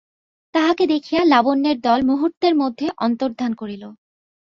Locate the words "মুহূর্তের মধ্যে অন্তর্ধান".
2.09-3.51